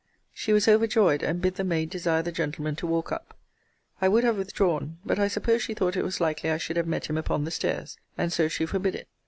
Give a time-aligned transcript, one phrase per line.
[0.33, 3.37] She was overjoyed; and bid the maid desire the gentleman to walk up.
[4.01, 6.87] I would have withdrawn; but I supposed she thought it was likely I should have
[6.87, 9.07] met him upon the stairs; and so she forbid it.